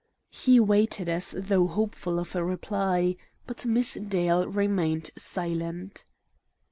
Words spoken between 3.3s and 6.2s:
but Miss Dale remained silent.